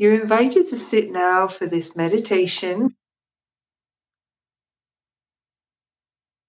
You're 0.00 0.18
invited 0.18 0.66
to 0.70 0.78
sit 0.78 1.12
now 1.12 1.46
for 1.46 1.66
this 1.66 1.94
meditation 1.94 2.96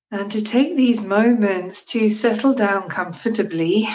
and 0.10 0.32
to 0.32 0.42
take 0.42 0.78
these 0.78 1.04
moments 1.04 1.84
to 1.92 2.10
settle 2.10 2.54
down 2.54 2.88
comfortably. 2.88 3.90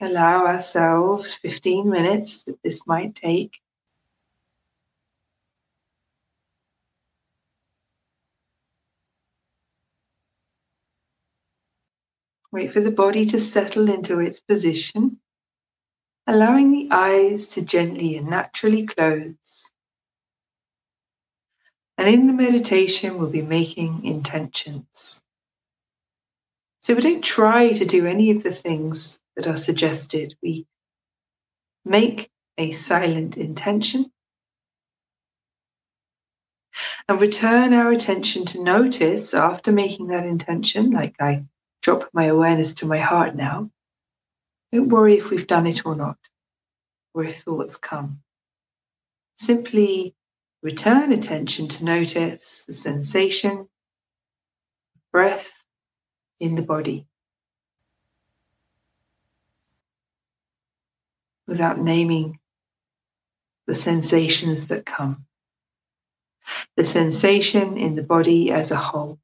Allow 0.00 0.46
ourselves 0.46 1.34
15 1.34 1.90
minutes 1.90 2.44
that 2.44 2.56
this 2.62 2.86
might 2.86 3.14
take. 3.14 3.60
Wait 12.50 12.72
for 12.72 12.80
the 12.80 12.90
body 12.90 13.26
to 13.26 13.38
settle 13.38 13.90
into 13.90 14.18
its 14.18 14.40
position 14.40 15.20
allowing 16.28 16.70
the 16.70 16.88
eyes 16.90 17.46
to 17.46 17.62
gently 17.62 18.16
and 18.18 18.28
naturally 18.28 18.84
close. 18.84 19.72
And 21.96 22.06
in 22.06 22.26
the 22.26 22.34
meditation, 22.34 23.16
we'll 23.16 23.30
be 23.30 23.42
making 23.42 24.04
intentions. 24.04 25.24
So 26.82 26.94
we 26.94 27.00
don't 27.00 27.24
try 27.24 27.72
to 27.72 27.84
do 27.84 28.06
any 28.06 28.30
of 28.30 28.42
the 28.42 28.52
things 28.52 29.20
that 29.36 29.46
are 29.46 29.56
suggested. 29.56 30.36
We 30.42 30.66
make 31.84 32.30
a 32.58 32.72
silent 32.72 33.38
intention 33.38 34.12
and 37.08 37.20
return 37.20 37.72
our 37.72 37.90
attention 37.90 38.44
to 38.46 38.62
notice 38.62 39.32
after 39.32 39.72
making 39.72 40.08
that 40.08 40.26
intention, 40.26 40.90
like 40.90 41.16
I 41.20 41.44
drop 41.80 42.10
my 42.12 42.24
awareness 42.24 42.74
to 42.74 42.86
my 42.86 42.98
heart 42.98 43.34
now. 43.34 43.70
Don't 44.72 44.90
worry 44.90 45.16
if 45.16 45.30
we've 45.30 45.46
done 45.46 45.66
it 45.66 45.86
or 45.86 45.96
not, 45.96 46.18
or 47.14 47.24
if 47.24 47.40
thoughts 47.42 47.76
come. 47.76 48.20
Simply 49.36 50.14
return 50.62 51.12
attention 51.12 51.68
to 51.68 51.84
notice 51.84 52.64
the 52.66 52.74
sensation, 52.74 53.68
breath 55.10 55.50
in 56.38 56.54
the 56.54 56.62
body. 56.62 57.06
Without 61.46 61.78
naming 61.78 62.38
the 63.66 63.74
sensations 63.74 64.68
that 64.68 64.84
come. 64.84 65.24
The 66.76 66.84
sensation 66.84 67.78
in 67.78 67.94
the 67.94 68.02
body 68.02 68.50
as 68.50 68.70
a 68.70 68.76
whole. 68.76 69.18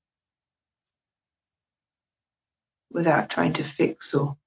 Without 2.91 3.29
trying 3.29 3.55
to 3.55 3.65
fix 3.65 4.15
or 4.15 4.39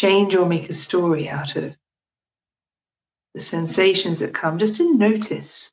change 0.00 0.34
or 0.34 0.46
make 0.46 0.70
a 0.70 0.72
story 0.72 1.28
out 1.28 1.56
of 1.56 1.76
the 3.34 3.40
sensations 3.40 4.20
that 4.20 4.32
come, 4.32 4.58
just 4.58 4.76
to 4.76 4.96
notice 4.96 5.70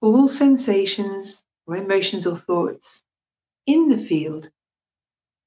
all 0.00 0.26
sensations 0.26 1.44
or 1.68 1.76
emotions 1.76 2.26
or 2.26 2.36
thoughts 2.36 3.04
in 3.66 3.90
the 3.90 3.98
field 3.98 4.50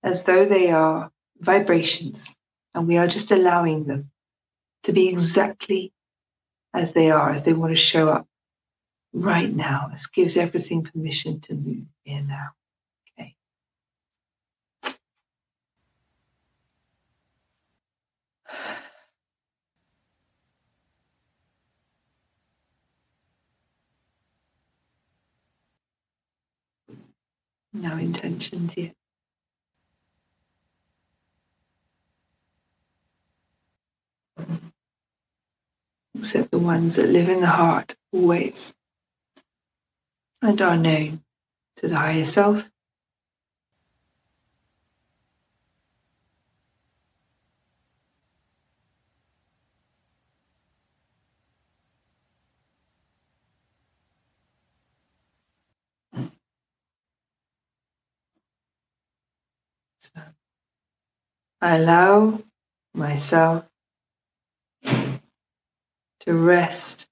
as 0.03 0.23
though 0.23 0.45
they 0.45 0.71
are 0.71 1.11
vibrations 1.39 2.37
and 2.73 2.87
we 2.87 2.95
are 2.95 3.07
just 3.07 3.31
allowing 3.31 3.83
them 3.83 4.09
to 4.83 4.93
be 4.93 5.09
exactly 5.09 5.91
as 6.73 6.93
they 6.93 7.11
are, 7.11 7.29
as 7.29 7.43
they 7.43 7.51
want 7.51 7.73
to 7.73 7.77
show 7.77 8.07
up 8.07 8.25
right 9.11 9.53
now. 9.53 9.89
This 9.91 10.07
gives 10.07 10.37
everything 10.37 10.83
permission 10.83 11.41
to 11.41 11.55
move 11.55 11.85
here 12.05 12.21
now. 12.21 12.51
No 27.73 27.97
intentions 27.97 28.77
yet. 28.77 28.95
Except 36.17 36.51
the 36.51 36.59
ones 36.59 36.97
that 36.97 37.09
live 37.09 37.29
in 37.29 37.41
the 37.41 37.47
heart 37.47 37.95
always 38.13 38.73
and 40.41 40.61
are 40.61 40.77
known 40.77 41.23
to 41.77 41.89
the 41.89 41.97
higher 41.97 42.25
self 42.25 42.71
I 61.61 61.77
allow 61.77 62.41
myself 62.93 63.65
to 66.21 66.33
rest 66.33 67.07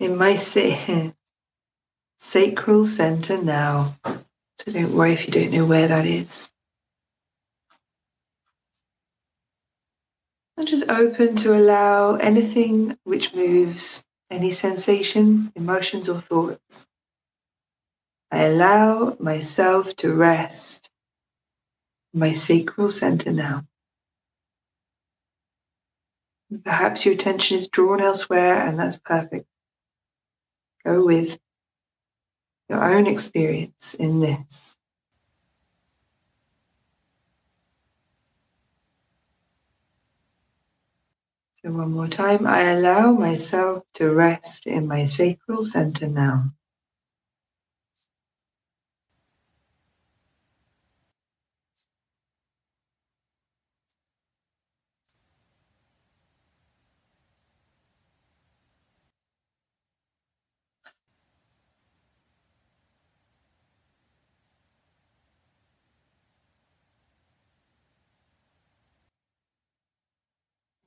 in 0.00 0.16
my 0.16 0.34
sa- 0.36 1.12
sacral 2.18 2.84
center 2.84 3.42
now. 3.42 3.96
So 4.58 4.72
don't 4.72 4.94
worry 4.94 5.12
if 5.14 5.26
you 5.26 5.32
don't 5.32 5.52
know 5.52 5.66
where 5.66 5.88
that 5.88 6.06
is. 6.06 6.50
I'm 10.58 10.66
just 10.66 10.88
open 10.90 11.36
to 11.36 11.56
allow 11.56 12.16
anything 12.16 12.98
which 13.04 13.34
moves, 13.34 14.04
any 14.30 14.52
sensation, 14.52 15.52
emotions, 15.56 16.08
or 16.08 16.20
thoughts. 16.20 16.86
I 18.32 18.44
allow 18.44 19.14
myself 19.20 19.94
to 19.96 20.14
rest 20.14 20.90
my 22.14 22.32
sacral 22.32 22.88
center 22.88 23.30
now. 23.30 23.66
Perhaps 26.64 27.04
your 27.04 27.12
attention 27.12 27.58
is 27.58 27.68
drawn 27.68 28.00
elsewhere, 28.00 28.66
and 28.66 28.78
that's 28.78 28.96
perfect. 28.96 29.46
Go 30.82 31.04
with 31.04 31.38
your 32.70 32.82
own 32.82 33.06
experience 33.06 33.92
in 33.92 34.20
this. 34.20 34.78
So, 41.56 41.70
one 41.70 41.92
more 41.92 42.08
time, 42.08 42.46
I 42.46 42.62
allow 42.62 43.12
myself 43.12 43.84
to 43.94 44.10
rest 44.10 44.66
in 44.66 44.86
my 44.86 45.04
sacral 45.04 45.60
center 45.60 46.08
now. 46.08 46.50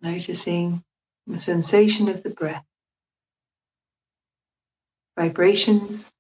Noticing 0.06 0.84
the 1.26 1.40
sensation 1.40 2.08
of 2.10 2.22
the 2.22 2.30
breath, 2.30 2.64
vibrations 5.18 6.14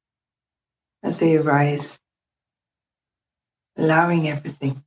as 1.03 1.19
they 1.19 1.37
arise, 1.37 1.99
allowing 3.77 4.27
everything. 4.27 4.83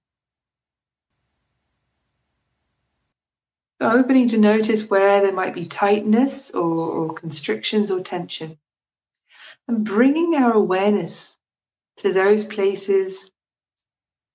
Opening 3.81 4.27
to 4.29 4.39
notice 4.39 4.91
where 4.91 5.21
there 5.21 5.33
might 5.33 5.55
be 5.55 5.69
tightness 5.69 6.51
or, 6.51 6.65
or 6.65 7.15
constrictions 7.15 7.93
or 7.93 8.01
tension, 8.01 8.59
and 9.69 9.85
bringing 9.85 10.35
our 10.35 10.53
awareness 10.53 11.39
to 11.99 12.13
those 12.13 12.45
places 12.45 13.31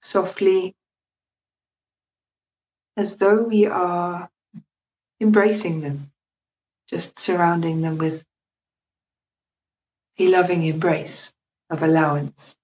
softly 0.01 0.73
as 2.95 3.17
though 3.17 3.41
we 3.41 3.65
are 3.65 4.29
embracing 5.23 5.79
them, 5.79 6.11
just 6.87 7.17
surrounding 7.17 7.79
them 7.79 7.97
with 7.97 8.25
a 10.19 10.27
loving 10.27 10.63
embrace 10.65 11.33
of 11.69 11.81
allowance. 11.81 12.57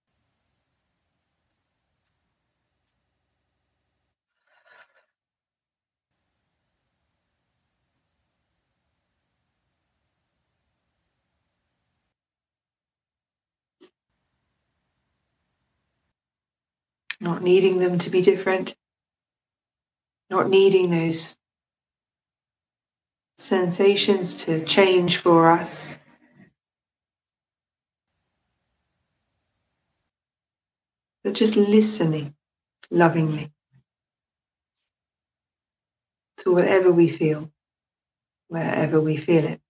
Not 17.21 17.41
needing 17.41 17.79
them 17.79 17.99
to 17.99 18.09
be 18.09 18.21
different, 18.21 18.75
not 20.29 20.49
needing 20.49 20.89
those 20.89 21.37
sensations 23.39 24.45
to 24.45 24.63
change 24.65 25.17
for 25.17 25.51
us. 25.51 25.97
But 31.23 31.33
just 31.35 31.55
listening 31.55 32.35
lovingly 32.91 33.51
to 36.37 36.53
whatever 36.53 36.91
we 36.91 37.07
feel, 37.07 37.51
wherever 38.49 39.01
we 39.01 39.17
feel 39.17 39.45
it. 39.45 39.61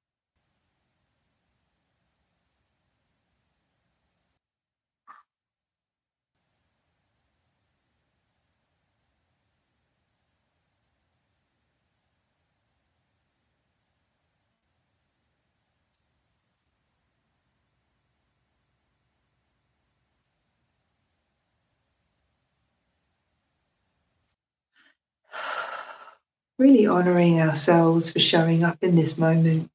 Really 26.59 26.85
honoring 26.85 27.41
ourselves 27.41 28.11
for 28.11 28.19
showing 28.19 28.63
up 28.63 28.77
in 28.83 28.95
this 28.95 29.17
moment 29.17 29.71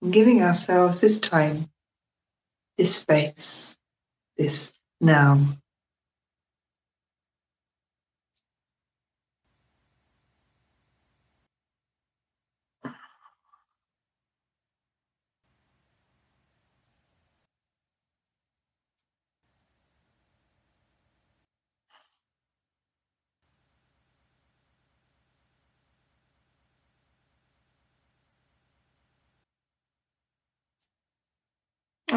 and 0.00 0.12
giving 0.12 0.42
ourselves 0.42 1.00
this 1.00 1.18
time, 1.20 1.68
this 2.78 2.96
space, 2.96 3.76
this 4.38 4.72
now. 5.00 5.40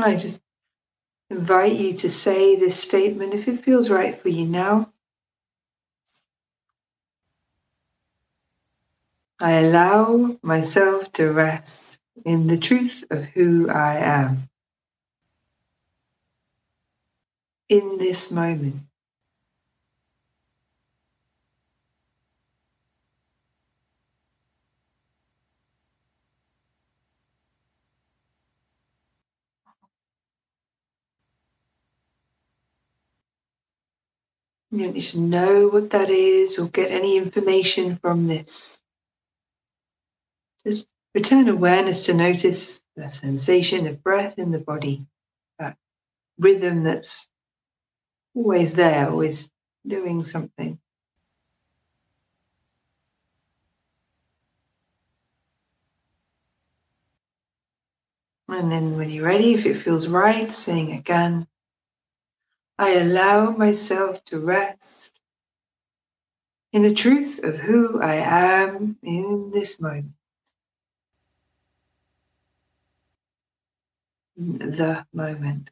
I 0.03 0.15
mm. 0.15 0.21
just 0.21 0.41
invite 1.29 1.73
you 1.73 1.93
to 1.93 2.09
say 2.09 2.55
this 2.55 2.79
statement 2.79 3.33
if 3.33 3.47
it 3.47 3.61
feels 3.61 3.89
right 3.89 4.15
for 4.15 4.29
you 4.29 4.45
now. 4.45 4.91
I 9.39 9.53
allow 9.53 10.37
myself 10.41 11.11
to 11.13 11.31
rest 11.31 11.99
in 12.25 12.47
the 12.47 12.57
truth 12.57 13.03
of 13.11 13.25
who 13.25 13.69
I 13.69 13.97
am. 13.97 14.49
In 17.69 17.97
this 17.97 18.31
moment. 18.31 18.86
You 34.71 34.79
don't 34.79 34.93
need 34.93 35.01
to 35.01 35.19
know 35.19 35.67
what 35.69 35.91
that 35.91 36.09
is 36.09 36.59
or 36.59 36.67
get 36.67 36.91
any 36.91 37.15
information 37.17 37.97
from 37.97 38.27
this. 38.27 38.81
Just 40.65 40.91
return 41.15 41.47
awareness 41.47 42.05
to 42.07 42.13
notice 42.13 42.83
the 42.97 43.07
sensation 43.07 43.87
of 43.87 44.03
breath 44.03 44.37
in 44.37 44.51
the 44.51 44.59
body, 44.59 45.05
that 45.57 45.77
rhythm 46.37 46.83
that's 46.83 47.29
always 48.35 48.75
there, 48.75 49.09
always 49.09 49.49
doing 49.87 50.23
something. 50.25 50.77
And 58.49 58.71
then 58.71 58.97
when 58.97 59.09
you're 59.09 59.25
ready, 59.25 59.53
if 59.53 59.65
it 59.65 59.75
feels 59.75 60.07
right, 60.07 60.47
saying 60.47 60.93
again, 60.93 61.47
I 62.79 62.93
allow 62.95 63.51
myself 63.51 64.23
to 64.25 64.39
rest 64.39 65.19
in 66.73 66.83
the 66.83 66.93
truth 66.93 67.39
of 67.43 67.55
who 67.57 68.01
I 68.01 68.15
am 68.15 68.97
in 69.03 69.51
this 69.51 69.81
moment. 69.81 70.13
The 74.37 75.05
moment. 75.13 75.71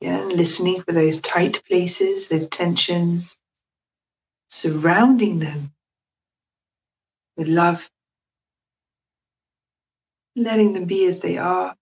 Yeah, 0.00 0.20
and 0.22 0.32
listening 0.32 0.82
for 0.82 0.92
those 0.92 1.20
tight 1.20 1.62
places, 1.66 2.28
those 2.28 2.48
tensions, 2.48 3.38
surrounding 4.48 5.40
them 5.40 5.72
with 7.36 7.48
love, 7.48 7.90
letting 10.36 10.72
them 10.72 10.86
be 10.86 11.06
as 11.06 11.20
they 11.20 11.38
are, 11.38 11.76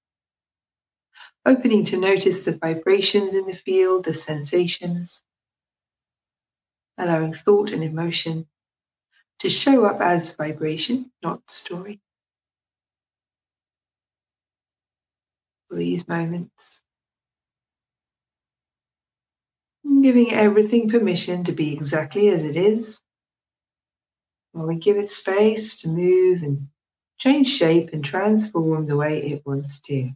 opening 1.46 1.84
to 1.84 1.98
notice 1.98 2.44
the 2.44 2.56
vibrations 2.56 3.34
in 3.34 3.46
the 3.46 3.54
field, 3.54 4.04
the 4.04 4.14
sensations, 4.14 5.22
allowing 6.98 7.32
thought 7.32 7.72
and 7.72 7.84
emotion 7.84 8.46
to 9.40 9.48
show 9.48 9.84
up 9.84 10.00
as 10.00 10.34
vibration, 10.36 11.10
not 11.22 11.48
story. 11.50 12.00
These 15.70 16.08
moments. 16.08 16.82
Giving 20.02 20.32
everything 20.32 20.88
permission 20.88 21.44
to 21.44 21.52
be 21.52 21.72
exactly 21.72 22.28
as 22.28 22.44
it 22.44 22.56
is 22.56 23.00
when 24.54 24.68
we 24.68 24.76
give 24.76 24.96
it 24.96 25.08
space 25.08 25.76
to 25.82 25.88
move 25.88 26.42
and 26.42 26.68
change 27.18 27.48
shape 27.48 27.90
and 27.92 28.04
transform 28.04 28.86
the 28.86 28.96
way 28.96 29.20
it 29.20 29.42
wants 29.44 29.80
to. 29.80 30.08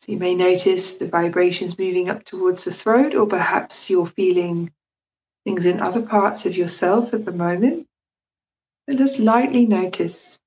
So 0.00 0.12
you 0.12 0.18
may 0.18 0.34
notice 0.34 0.96
the 0.96 1.06
vibrations 1.06 1.78
moving 1.78 2.08
up 2.08 2.24
towards 2.24 2.64
the 2.64 2.70
throat, 2.70 3.14
or 3.14 3.26
perhaps 3.26 3.90
you're 3.90 4.06
feeling 4.06 4.72
things 5.44 5.66
in 5.66 5.80
other 5.80 6.00
parts 6.00 6.46
of 6.46 6.56
yourself 6.56 7.12
at 7.12 7.26
the 7.26 7.32
moment. 7.32 7.86
But 8.86 8.96
just 8.96 9.18
lightly 9.18 9.66
notice 9.66 10.40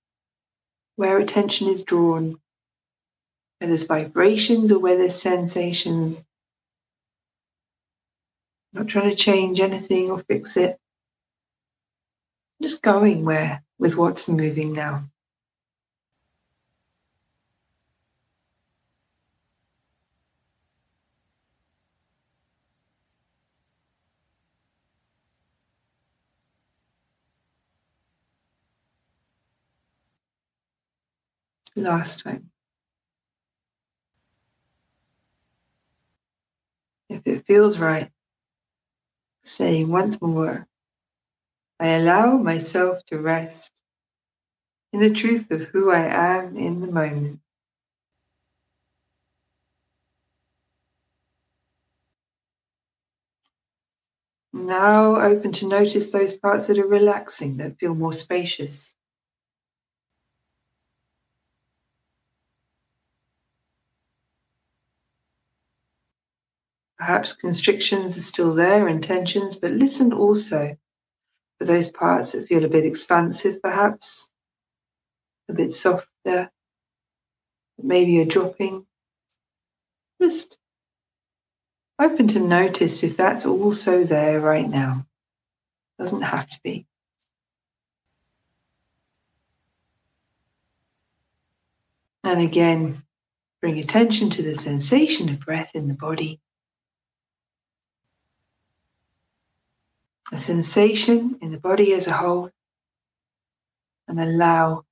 where 0.96 1.20
attention 1.20 1.68
is 1.68 1.84
drawn, 1.84 2.40
where 3.60 3.68
there's 3.68 3.84
vibrations 3.84 4.72
or 4.72 4.80
where 4.80 4.98
there's 4.98 5.22
sensations. 5.22 6.26
Not 8.74 8.88
trying 8.88 9.12
to 9.12 9.16
change 9.16 9.60
anything 9.60 10.10
or 10.10 10.18
fix 10.18 10.58
it. 10.58 10.80
Just 12.60 12.82
going 12.82 13.24
where 13.24 13.64
with 13.78 13.98
what's 13.98 14.28
moving 14.28 14.74
now. 14.74 15.06
Last 31.76 32.24
time. 32.24 32.50
If 37.10 37.22
it 37.26 37.46
feels 37.46 37.80
right, 37.80 38.12
saying 39.44 39.90
once 39.90 40.22
more, 40.22 40.68
I 41.80 41.88
allow 41.90 42.38
myself 42.38 43.04
to 43.06 43.20
rest 43.20 43.72
in 44.94 45.00
the 45.00 45.14
truth 45.14 45.52
of 45.52 45.62
who 45.64 45.92
I 45.92 46.06
am 46.40 46.56
in 46.56 46.80
the 46.80 46.92
moment. 46.92 47.40
Now 54.54 55.20
open 55.20 55.52
to 55.54 55.68
notice 55.68 56.12
those 56.12 56.38
parts 56.38 56.68
that 56.68 56.78
are 56.78 56.88
relaxing, 56.88 57.58
that 57.58 57.80
feel 57.80 57.96
more 57.96 58.14
spacious. 58.14 58.96
Perhaps 67.06 67.34
constrictions 67.34 68.18
are 68.18 68.22
still 68.22 68.54
there 68.54 68.88
and 68.88 69.04
tensions, 69.04 69.58
but 69.58 69.72
listen 69.72 70.14
also 70.14 70.78
for 71.58 71.66
those 71.66 71.92
parts 71.92 72.32
that 72.32 72.48
feel 72.48 72.64
a 72.64 72.70
bit 72.70 72.86
expansive, 72.86 73.62
perhaps, 73.62 74.32
a 75.50 75.54
bit 75.54 75.74
softer, 75.74 76.50
maybe 77.78 78.14
you're 78.14 78.24
dropping. 78.24 78.86
Just 80.22 80.58
open 82.00 82.30
to 82.30 82.40
notice 82.40 83.04
if 83.04 83.18
that's 83.18 83.46
also 83.46 84.06
there 84.06 84.40
right 84.40 84.70
now. 84.70 85.06
Doesn't 86.00 86.22
have 86.22 86.50
to 86.52 86.60
be. 86.64 86.86
And 92.24 92.40
again, 92.40 93.04
bring 93.60 93.78
attention 93.78 94.30
to 94.30 94.42
the 94.42 94.56
sensation 94.56 95.28
of 95.28 95.42
breath 95.42 95.72
in 95.76 95.90
the 95.90 95.96
body. 95.96 96.40
A 100.32 100.40
sensation 100.40 101.38
in 101.42 101.52
the 101.52 101.60
body 101.60 101.94
as 101.94 102.08
a 102.08 102.14
whole, 102.14 102.50
and 104.08 104.20
allow 104.20 104.86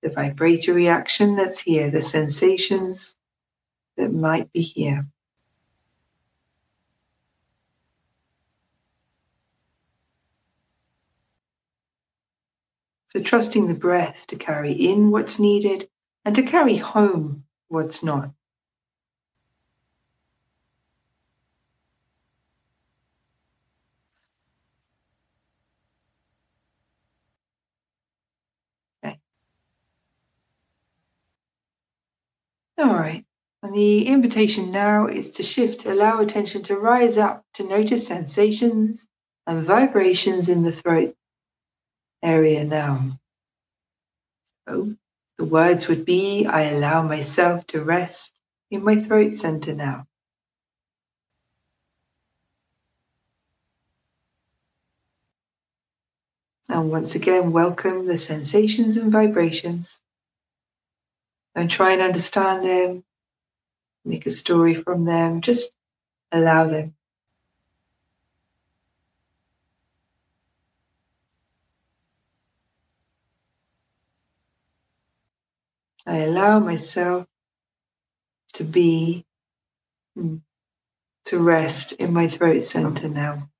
the 0.00 0.10
vibratory 0.10 0.88
action 0.88 1.36
that's 1.36 1.58
here, 1.58 1.90
the 1.90 2.02
sensations 2.02 3.16
that 3.96 4.12
might 4.12 4.52
be 4.52 4.60
here. 4.60 5.06
So, 13.08 13.20
trusting 13.20 13.66
the 13.66 13.74
breath 13.74 14.26
to 14.28 14.36
carry 14.36 14.72
in 14.72 15.10
what's 15.10 15.38
needed 15.38 15.88
and 16.24 16.34
to 16.36 16.42
carry 16.42 16.76
home 16.76 17.44
what's 17.68 18.04
not. 18.04 18.30
All 32.78 32.94
right. 32.94 33.24
And 33.64 33.74
the 33.74 34.06
invitation 34.06 34.70
now 34.70 35.08
is 35.08 35.30
to 35.32 35.42
shift, 35.42 35.84
allow 35.84 36.20
attention 36.20 36.62
to 36.64 36.76
rise 36.76 37.18
up 37.18 37.44
to 37.54 37.64
notice 37.64 38.06
sensations 38.06 39.08
and 39.48 39.64
vibrations 39.64 40.48
in 40.48 40.62
the 40.62 40.70
throat 40.70 41.16
area 42.22 42.64
now. 42.64 43.18
So 44.68 44.94
the 45.38 45.44
words 45.44 45.88
would 45.88 46.04
be 46.04 46.46
I 46.46 46.70
allow 46.70 47.02
myself 47.02 47.66
to 47.68 47.82
rest 47.82 48.34
in 48.70 48.84
my 48.84 48.94
throat 48.94 49.32
center 49.34 49.74
now. 49.74 50.06
And 56.68 56.90
once 56.90 57.16
again, 57.16 57.50
welcome 57.50 58.06
the 58.06 58.18
sensations 58.18 58.96
and 58.98 59.10
vibrations. 59.10 60.00
Don't 61.56 61.70
try 61.70 61.92
and 61.92 62.02
understand 62.02 62.64
them, 62.64 63.04
make 64.04 64.26
a 64.26 64.30
story 64.30 64.74
from 64.74 65.04
them, 65.04 65.42
just 65.42 65.74
allow 66.32 66.68
them. 66.68 66.94
I 76.06 76.18
allow 76.18 76.60
myself 76.60 77.26
to 78.54 78.64
be, 78.64 79.26
hmm, 80.16 80.36
to 81.26 81.40
rest 81.40 81.92
in 81.92 82.12
my 82.12 82.28
throat 82.28 82.64
center 82.64 83.08
now. 83.08 83.50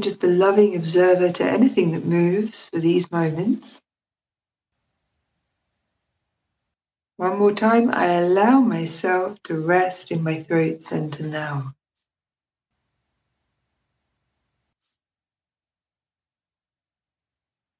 Just 0.00 0.24
a 0.24 0.26
loving 0.26 0.74
observer 0.74 1.30
to 1.32 1.44
anything 1.44 1.90
that 1.92 2.06
moves 2.06 2.70
for 2.70 2.78
these 2.78 3.12
moments. 3.12 3.82
One 7.18 7.38
more 7.38 7.52
time, 7.52 7.90
I 7.92 8.06
allow 8.14 8.60
myself 8.60 9.40
to 9.44 9.60
rest 9.60 10.10
in 10.10 10.24
my 10.24 10.40
throat 10.40 10.82
center 10.82 11.24
now. 11.24 11.74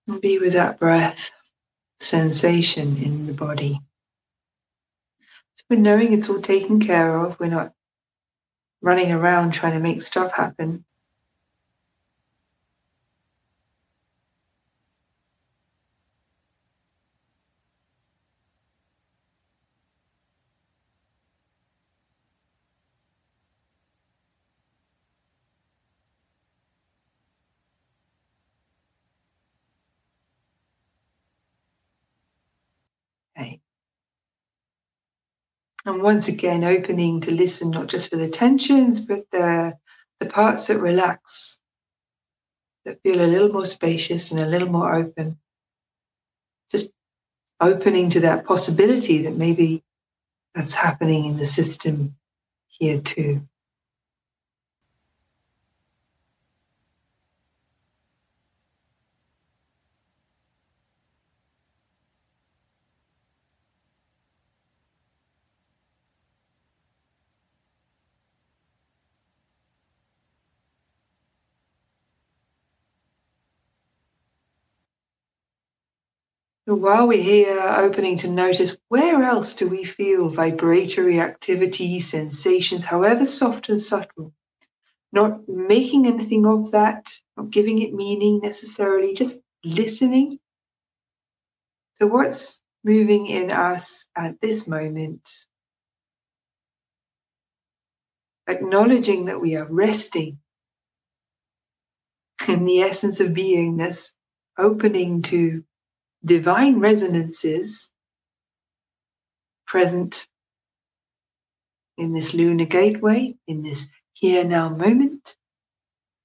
And 0.07 0.21
be 0.21 0.39
with 0.39 0.53
that 0.53 0.79
breath 0.79 1.31
sensation 1.99 2.99
in 2.99 3.27
the 3.27 3.33
body. 3.33 3.81
So 5.55 5.65
we're 5.71 5.81
knowing 5.81 6.13
it's 6.13 6.29
all 6.29 6.41
taken 6.41 6.79
care 6.79 7.17
of. 7.17 7.41
We're 7.41 7.47
not 7.47 7.73
running 8.83 9.13
around 9.13 9.53
trying 9.53 9.73
to 9.73 9.81
make 9.81 10.03
stuff 10.03 10.33
happen. 10.33 10.85
And 35.85 36.03
once 36.03 36.29
again, 36.29 36.63
opening 36.63 37.21
to 37.23 37.33
listen 37.33 37.71
not 37.71 37.89
just 37.89 38.11
for 38.11 38.17
the 38.17 38.29
tensions, 38.29 39.05
but 39.05 39.25
the, 39.33 39.77
the 40.21 40.27
parts 40.27 40.69
that 40.69 40.79
relax, 40.79 41.59
that 42.85 43.03
feel 43.03 43.21
a 43.21 43.27
little 43.27 43.49
more 43.49 43.67
spacious 43.67 44.31
and 44.31 44.41
a 44.41 44.47
little 44.47 44.69
more 44.69 44.95
open. 44.95 45.39
Just 46.71 46.93
opening 47.61 48.11
to 48.11 48.21
that 48.21 48.45
possibility 48.45 49.23
that 49.23 49.35
maybe 49.35 49.83
that's 50.55 50.75
happening 50.75 51.25
in 51.25 51.37
the 51.37 51.47
system 51.47 52.15
here 52.69 53.01
too. 53.01 53.47
While 76.77 77.09
we're 77.09 77.23
here 77.23 77.61
opening 77.61 78.17
to 78.19 78.29
notice 78.29 78.77
where 78.89 79.23
else 79.23 79.55
do 79.55 79.69
we 79.69 79.85
feel 79.85 80.31
vibratory 80.31 81.21
activity, 81.21 82.01
sensations, 82.01 82.85
however 82.85 83.25
soft 83.25 83.69
and 83.69 83.81
subtle, 83.81 84.33
not 85.13 85.49
making 85.49 86.07
anything 86.07 86.47
of 86.47 86.71
that, 86.73 87.11
not 87.37 87.51
giving 87.51 87.81
it 87.81 87.95
meaning 87.95 88.41
necessarily, 88.43 89.15
just 89.15 89.41
listening 89.65 90.39
to 92.01 92.07
what's 92.07 92.63
moving 92.85 93.27
in 93.27 93.51
us 93.51 94.09
at 94.17 94.41
this 94.41 94.69
moment. 94.69 95.47
Acknowledging 98.49 99.27
that 99.27 99.41
we 99.41 99.57
are 99.57 99.67
resting 99.71 100.39
in 102.49 102.65
the 102.65 102.81
essence 102.83 103.21
of 103.21 103.29
beingness 103.29 104.15
opening 104.59 105.23
to 105.23 105.65
divine 106.25 106.79
resonances 106.79 107.93
present 109.67 110.27
in 111.99 112.13
this 112.13 112.35
lunar 112.35 112.65
gateway, 112.65 113.35
in 113.47 113.63
this 113.63 113.91
here 114.13 114.45
now 114.45 114.69
moment, 114.69 115.37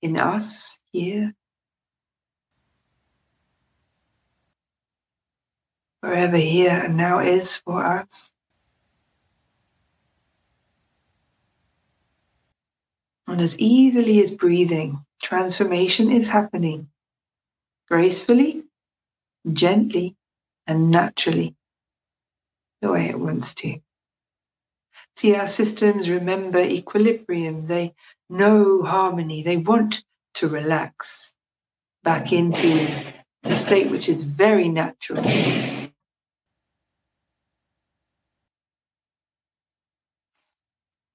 in 0.02 0.18
us 0.18 0.80
here. 0.92 1.34
Wherever 6.02 6.38
here 6.38 6.84
and 6.86 6.96
now 6.96 7.20
is 7.20 7.58
for 7.58 7.84
us. 7.84 8.34
And 13.28 13.42
as 13.42 13.60
easily 13.60 14.22
as 14.22 14.34
breathing, 14.34 15.04
transformation 15.22 16.12
is 16.12 16.28
happening 16.28 16.88
gracefully, 17.90 18.64
gently, 19.54 20.16
and 20.68 20.92
naturally, 20.92 21.56
the 22.82 22.92
way 22.92 23.10
it 23.10 23.20
wants 23.20 23.54
to. 23.56 23.80
See, 25.18 25.36
our 25.36 25.48
systems 25.48 26.10
remember 26.10 26.60
equilibrium, 26.62 27.68
they 27.68 27.96
know 28.30 28.84
harmony, 28.84 29.44
they 29.44 29.58
want 29.58 30.04
to 30.36 30.48
relax 30.48 31.36
back 32.04 32.34
into 32.34 32.88
a 33.44 33.54
state 33.54 33.92
which 33.92 34.10
is 34.10 34.24
very 34.24 34.70
natural. 34.70 35.24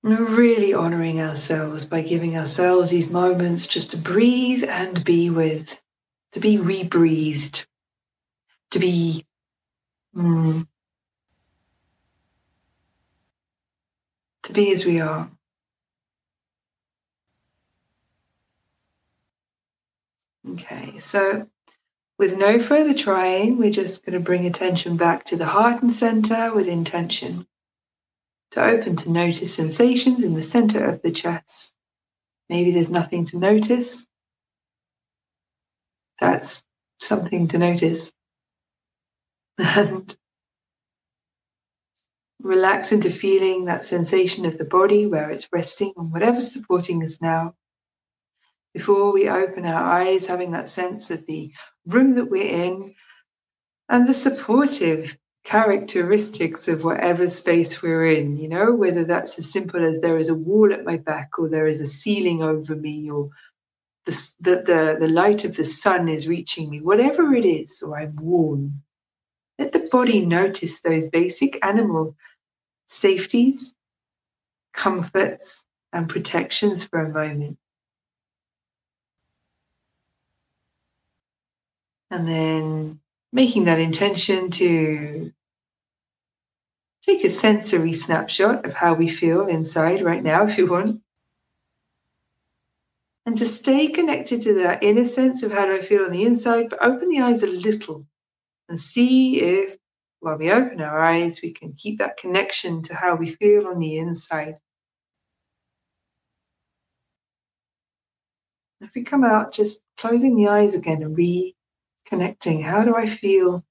We're 0.03 0.25
really 0.25 0.75
honoring 0.75 1.21
ourselves 1.21 1.85
by 1.85 2.03
giving 2.03 2.39
ourselves 2.39 2.91
these 2.91 3.11
moments 3.11 3.67
just 3.69 3.93
to 3.93 3.99
breathe 3.99 4.65
and 4.69 5.05
be 5.05 5.31
with, 5.31 5.81
to 6.33 6.41
be 6.41 6.59
rebreathed, 6.59 7.67
to 8.73 8.79
be 8.79 9.27
mm, 10.17 10.67
to 14.45 14.53
be 14.53 14.73
as 14.73 14.85
we 14.85 15.01
are. 15.01 15.31
Okay, 20.51 20.99
so 20.99 21.47
with 22.19 22.37
no 22.37 22.59
further 22.59 22.95
trying, 22.95 23.59
we're 23.59 23.71
just 23.71 24.05
going 24.05 24.15
to 24.15 24.21
bring 24.21 24.47
attention 24.47 24.97
back 24.97 25.25
to 25.27 25.37
the 25.37 25.47
heart 25.47 25.83
and 25.83 25.93
center 25.93 26.53
with 26.55 26.69
intention 26.69 27.47
to 28.53 28.63
open 28.65 28.97
to 28.97 29.11
notice 29.11 29.55
sensations 29.55 30.25
in 30.25 30.35
the 30.35 30.43
center 30.43 30.85
of 30.85 31.03
the 31.03 31.13
chest. 31.13 31.75
Maybe 32.49 32.71
there's 32.71 32.91
nothing 32.91 33.25
to 33.27 33.39
notice. 33.39 34.07
That's 36.21 36.65
something 37.01 37.49
to 37.49 37.59
notice. 37.59 38.13
And 39.59 40.17
relax 42.43 42.93
into 42.93 43.11
feeling 43.11 43.65
that 43.65 43.85
sensation 43.85 44.45
of 44.45 44.59
the 44.59 44.65
body 44.65 45.07
where 45.07 45.31
it's 45.31 45.49
resting 45.53 45.93
on 45.97 46.11
whatever's 46.11 46.53
supporting 46.53 47.03
us 47.03 47.21
now. 47.23 47.55
Before 48.75 49.13
we 49.13 49.29
open 49.29 49.67
our 49.67 49.83
eyes, 49.83 50.27
having 50.27 50.53
that 50.53 50.69
sense 50.69 51.11
of 51.11 51.27
the 51.27 51.53
room 51.87 52.15
that 52.15 52.31
we're 52.31 52.49
in 52.49 52.83
and 53.89 54.09
the 54.09 54.15
supportive 54.15 55.17
characteristics 55.45 56.69
of 56.69 56.85
whatever 56.85 57.29
space 57.29 57.83
we're 57.83 58.07
in, 58.07 58.37
you 58.37 58.49
know, 58.49 58.73
whether 58.73 59.05
that's 59.05 59.39
as 59.39 59.53
simple 59.53 59.85
as 59.85 60.01
there 60.01 60.17
is 60.17 60.29
a 60.29 60.35
wall 60.35 60.73
at 60.73 60.85
my 60.85 60.97
back 60.97 61.39
or 61.39 61.49
there 61.49 61.67
is 61.67 61.81
a 61.81 61.87
ceiling 61.87 62.43
over 62.43 62.75
me 62.75 63.11
or 63.11 63.29
the, 64.07 64.33
the, 64.41 64.97
the, 64.99 65.09
light 65.09 65.45
of 65.45 65.57
the 65.57 65.65
sun 65.65 66.09
is 66.09 66.27
reaching 66.27 66.71
me, 66.71 66.81
whatever 66.81 67.35
it 67.35 67.45
is, 67.45 67.83
or 67.83 67.99
I'm 67.99 68.17
warm. 68.17 68.83
Let 69.63 69.73
the 69.73 69.89
body 69.93 70.27
notice 70.27 70.81
those 70.81 71.07
basic 71.07 71.65
animal 71.65 72.17
safeties, 72.89 73.77
comforts, 74.75 75.67
and 75.93 76.09
protections 76.09 76.83
for 76.83 76.99
a 76.99 77.09
moment. 77.09 77.59
And 82.11 82.27
then 82.27 82.99
making 83.33 83.67
that 83.67 83.79
intention 83.79 84.51
to 84.51 85.33
take 87.07 87.23
a 87.23 87.31
sensory 87.31 87.93
snapshot 87.93 88.67
of 88.67 88.75
how 88.75 88.95
we 88.95 89.07
feel 89.07 89.47
inside 89.47 90.03
right 90.03 90.25
now, 90.25 90.43
if 90.43 90.59
you 90.59 90.67
want. 90.67 91.01
And 93.27 93.39
to 93.39 93.47
stay 93.47 93.87
connected 93.87 94.43
to 94.43 94.55
that 94.55 94.83
inner 94.83 95.05
sense 95.05 95.45
of 95.45 95.53
how 95.53 95.67
do 95.67 95.77
I 95.77 95.83
feel 95.83 96.03
on 96.03 96.11
the 96.11 96.25
inside, 96.25 96.69
but 96.69 96.83
open 96.83 97.09
the 97.09 97.21
eyes 97.21 97.45
a 97.45 97.47
little 97.47 98.05
and 98.69 98.79
see 98.81 99.41
if, 99.41 99.77
while 100.21 100.39
we 100.39 100.51
open 100.51 100.81
our 100.81 101.03
eyes, 101.03 101.41
we 101.43 101.53
can 101.53 101.73
keep 101.75 101.99
that 101.99 102.17
connection 102.17 102.83
to 102.83 102.95
how 102.95 103.15
we 103.17 103.29
feel 103.29 103.67
on 103.67 103.79
the 103.79 103.99
inside. 103.99 104.59
If 108.81 108.91
we 108.95 109.03
come 109.05 109.25
out, 109.25 109.53
just 109.53 109.83
closing 109.97 110.37
the 110.37 110.49
eyes 110.49 110.75
again 110.75 111.03
and 111.03 111.17
re 111.17 111.55
connecting. 112.07 112.63
How 112.63 112.85
do 112.85 112.97
I 112.97 113.07
feel 113.07 113.65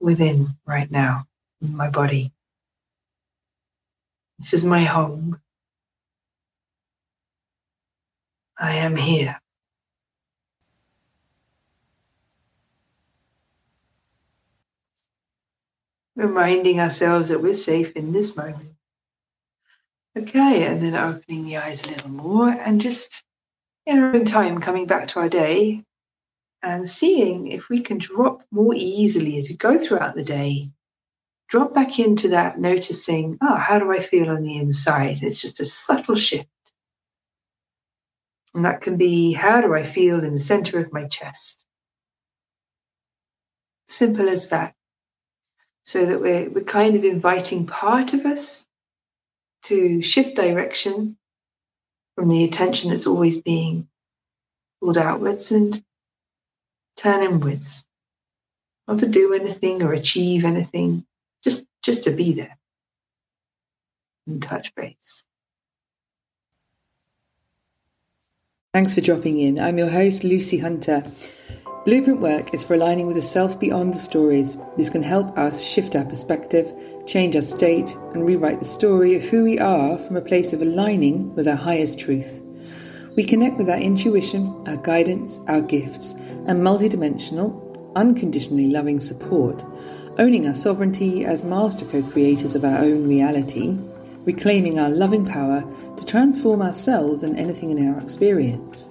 within 0.00 0.48
right 0.66 0.90
now 0.90 1.26
in 1.60 1.76
my 1.76 1.90
body? 1.90 2.32
This 4.38 4.54
is 4.54 4.64
my 4.64 4.84
home. 4.84 5.40
I 8.58 8.76
am 8.76 8.96
here. 8.96 9.41
Reminding 16.14 16.78
ourselves 16.78 17.30
that 17.30 17.42
we're 17.42 17.54
safe 17.54 17.92
in 17.92 18.12
this 18.12 18.36
moment. 18.36 18.72
Okay, 20.16 20.66
and 20.66 20.82
then 20.82 20.94
opening 20.94 21.46
the 21.46 21.56
eyes 21.56 21.84
a 21.84 21.88
little 21.88 22.10
more 22.10 22.50
and 22.50 22.80
just 22.80 23.24
in 23.86 23.98
our 23.98 24.14
own 24.14 24.24
time 24.24 24.60
coming 24.60 24.86
back 24.86 25.08
to 25.08 25.20
our 25.20 25.28
day, 25.28 25.82
and 26.62 26.86
seeing 26.86 27.48
if 27.48 27.68
we 27.68 27.80
can 27.80 27.98
drop 27.98 28.42
more 28.50 28.74
easily 28.74 29.38
as 29.38 29.48
we 29.48 29.56
go 29.56 29.78
throughout 29.78 30.14
the 30.14 30.22
day. 30.22 30.70
Drop 31.48 31.74
back 31.74 31.98
into 31.98 32.28
that, 32.28 32.58
noticing, 32.58 33.38
oh, 33.42 33.56
how 33.56 33.78
do 33.78 33.90
I 33.90 33.98
feel 33.98 34.30
on 34.30 34.42
the 34.42 34.56
inside? 34.56 35.22
It's 35.22 35.40
just 35.40 35.60
a 35.60 35.64
subtle 35.64 36.14
shift. 36.14 36.48
And 38.54 38.64
that 38.64 38.80
can 38.82 38.96
be, 38.96 39.32
how 39.32 39.60
do 39.60 39.74
I 39.74 39.82
feel 39.82 40.22
in 40.22 40.34
the 40.34 40.38
center 40.38 40.78
of 40.78 40.92
my 40.92 41.06
chest? 41.08 41.64
Simple 43.88 44.28
as 44.28 44.50
that. 44.50 44.74
So 45.84 46.06
that 46.06 46.20
we're, 46.20 46.48
we're 46.48 46.64
kind 46.64 46.96
of 46.96 47.04
inviting 47.04 47.66
part 47.66 48.14
of 48.14 48.24
us 48.24 48.68
to 49.64 50.02
shift 50.02 50.36
direction 50.36 51.16
from 52.14 52.28
the 52.28 52.44
attention 52.44 52.90
that's 52.90 53.06
always 53.06 53.40
being 53.40 53.88
pulled 54.80 54.98
outwards 54.98 55.50
and 55.52 55.82
turn 56.96 57.22
inwards. 57.22 57.86
Not 58.86 58.98
to 58.98 59.08
do 59.08 59.32
anything 59.34 59.82
or 59.82 59.92
achieve 59.92 60.44
anything, 60.44 61.04
just, 61.42 61.66
just 61.82 62.04
to 62.04 62.10
be 62.10 62.32
there 62.32 62.58
and 64.26 64.42
touch 64.42 64.74
base. 64.74 65.24
Thanks 68.72 68.94
for 68.94 69.02
dropping 69.02 69.38
in. 69.38 69.58
I'm 69.60 69.78
your 69.78 69.90
host, 69.90 70.24
Lucy 70.24 70.58
Hunter. 70.58 71.04
Blueprint 71.84 72.20
work 72.20 72.54
is 72.54 72.62
for 72.62 72.74
aligning 72.74 73.08
with 73.08 73.16
a 73.16 73.22
self 73.22 73.58
beyond 73.58 73.92
the 73.92 73.98
stories. 73.98 74.56
This 74.76 74.88
can 74.88 75.02
help 75.02 75.36
us 75.36 75.60
shift 75.60 75.96
our 75.96 76.04
perspective, 76.04 76.72
change 77.06 77.34
our 77.34 77.42
state, 77.42 77.96
and 78.14 78.24
rewrite 78.24 78.60
the 78.60 78.64
story 78.64 79.16
of 79.16 79.24
who 79.24 79.42
we 79.42 79.58
are 79.58 79.98
from 79.98 80.14
a 80.14 80.20
place 80.20 80.52
of 80.52 80.62
aligning 80.62 81.34
with 81.34 81.48
our 81.48 81.56
highest 81.56 81.98
truth. 81.98 82.40
We 83.16 83.24
connect 83.24 83.58
with 83.58 83.68
our 83.68 83.80
intuition, 83.80 84.62
our 84.68 84.76
guidance, 84.76 85.40
our 85.48 85.60
gifts, 85.60 86.12
and 86.46 86.60
multidimensional, 86.60 87.50
unconditionally 87.96 88.70
loving 88.70 89.00
support, 89.00 89.64
owning 90.20 90.46
our 90.46 90.54
sovereignty 90.54 91.24
as 91.24 91.42
master 91.42 91.84
co 91.84 92.00
creators 92.00 92.54
of 92.54 92.64
our 92.64 92.78
own 92.78 93.08
reality, 93.08 93.76
reclaiming 94.24 94.78
our 94.78 94.90
loving 94.90 95.26
power 95.26 95.64
to 95.96 96.04
transform 96.04 96.62
ourselves 96.62 97.24
and 97.24 97.36
anything 97.36 97.76
in 97.76 97.88
our 97.88 98.00
experience. 98.00 98.88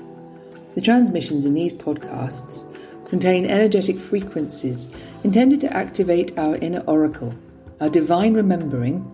The 0.75 0.81
transmissions 0.81 1.45
in 1.45 1.53
these 1.53 1.73
podcasts 1.73 2.65
contain 3.09 3.45
energetic 3.45 3.99
frequencies 3.99 4.87
intended 5.23 5.59
to 5.61 5.75
activate 5.75 6.37
our 6.37 6.55
inner 6.55 6.83
oracle, 6.87 7.33
our 7.81 7.89
divine 7.89 8.33
remembering, 8.33 9.05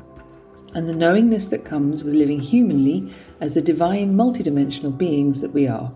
and 0.76 0.88
the 0.88 0.94
knowingness 0.94 1.48
that 1.48 1.66
comes 1.66 2.04
with 2.04 2.14
living 2.14 2.40
humanly 2.40 3.12
as 3.42 3.56
the 3.56 3.62
divine 3.62 4.16
multidimensional 4.16 4.96
beings 4.96 5.42
that 5.42 5.54
we 5.54 5.68
are. 5.68 5.92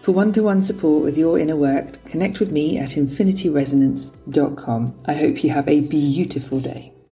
For 0.00 0.12
one 0.12 0.32
to 0.32 0.42
one 0.42 0.62
support 0.62 1.04
with 1.04 1.18
your 1.18 1.38
inner 1.38 1.56
work, 1.56 2.02
connect 2.06 2.40
with 2.40 2.50
me 2.50 2.78
at 2.78 2.90
infinityresonance.com. 2.90 4.96
I 5.06 5.14
hope 5.14 5.44
you 5.44 5.50
have 5.50 5.68
a 5.68 5.80
beautiful 5.80 6.60
day. 6.60 6.91